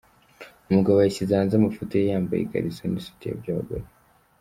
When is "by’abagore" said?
3.41-3.85